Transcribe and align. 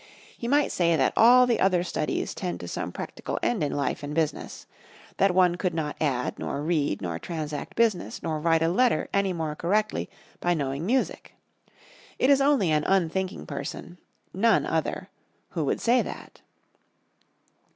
He 0.35 0.47
might 0.47 0.71
say 0.71 0.95
that 0.95 1.13
all 1.15 1.45
the 1.45 1.59
other 1.59 1.83
studies 1.83 2.33
tend 2.33 2.59
to 2.61 2.67
some 2.67 2.91
practical 2.91 3.37
end 3.43 3.63
in 3.63 3.71
life 3.71 4.01
and 4.01 4.15
business: 4.15 4.65
that 5.17 5.35
one 5.35 5.57
could 5.57 5.75
not 5.75 5.95
add, 6.01 6.39
nor 6.39 6.63
read, 6.63 7.03
nor 7.03 7.19
transact 7.19 7.75
business, 7.75 8.23
nor 8.23 8.39
write 8.39 8.63
a 8.63 8.67
letter 8.67 9.09
any 9.13 9.31
more 9.31 9.53
correctly 9.55 10.09
by 10.39 10.55
knowing 10.55 10.87
music. 10.87 11.35
It 12.17 12.31
is 12.31 12.41
only 12.41 12.71
an 12.71 12.83
unthinking 12.85 13.45
person 13.45 13.99
none 14.33 14.65
other 14.65 15.11
who 15.49 15.65
would 15.65 15.79
say 15.79 16.01
that. 16.01 16.41